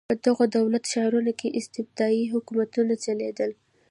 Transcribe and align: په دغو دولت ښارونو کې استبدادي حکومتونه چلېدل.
په 0.09 0.15
دغو 0.25 0.43
دولت 0.57 0.83
ښارونو 0.91 1.31
کې 1.39 1.55
استبدادي 1.59 2.23
حکومتونه 2.33 2.93
چلېدل. 3.05 3.51